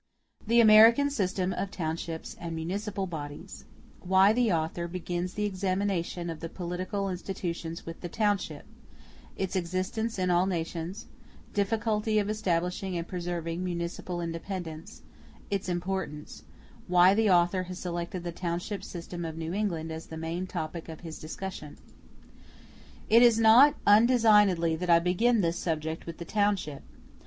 The 0.47 0.59
American 0.61 1.11
System 1.11 1.53
Of 1.53 1.69
Townships 1.69 2.35
And 2.39 2.55
Municipal 2.55 3.05
Bodies 3.05 3.65
Why 3.99 4.33
the 4.33 4.51
Author 4.51 4.87
begins 4.87 5.35
the 5.35 5.45
examination 5.45 6.31
of 6.31 6.39
the 6.39 6.49
political 6.49 7.07
institutions 7.07 7.85
with 7.85 8.01
the 8.01 8.09
township—Its 8.09 9.55
existence 9.55 10.17
in 10.17 10.31
all 10.31 10.47
nations—Difficulty 10.47 12.17
of 12.17 12.31
establishing 12.31 12.97
and 12.97 13.07
preserving 13.07 13.63
municipal 13.63 14.21
independence—Its 14.21 15.69
importance—Why 15.69 17.13
the 17.13 17.29
Author 17.29 17.61
has 17.61 17.77
selected 17.77 18.23
the 18.23 18.31
township 18.31 18.83
system 18.83 19.23
of 19.23 19.37
New 19.37 19.53
England 19.53 19.91
as 19.91 20.07
the 20.07 20.17
main 20.17 20.47
topic 20.47 20.89
of 20.89 21.01
his 21.01 21.19
discussion. 21.19 21.77
It 23.07 23.21
is 23.21 23.37
not 23.39 23.75
undesignedly 23.85 24.75
that 24.77 24.89
I 24.89 24.97
begin 24.97 25.41
this 25.41 25.59
subject 25.59 26.07
with 26.07 26.17
the 26.17 26.25
Township. 26.25 26.81